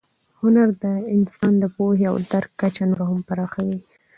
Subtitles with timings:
[0.41, 3.77] هنر د انسان د پوهې او درک کچه نوره هم پراخوي.